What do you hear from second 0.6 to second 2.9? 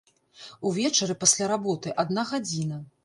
Увечары, пасля работы, адна гадзіна.